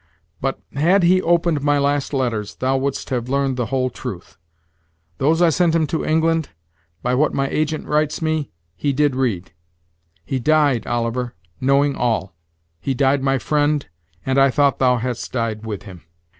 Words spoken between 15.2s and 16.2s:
died with him."